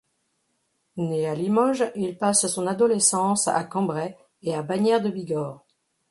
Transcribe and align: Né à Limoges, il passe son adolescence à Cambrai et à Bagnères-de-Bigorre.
Né 0.97 1.27
à 1.27 1.35
Limoges, 1.35 1.91
il 1.95 2.17
passe 2.17 2.47
son 2.47 2.65
adolescence 2.65 3.47
à 3.47 3.63
Cambrai 3.63 4.17
et 4.41 4.55
à 4.55 4.63
Bagnères-de-Bigorre. 4.63 5.63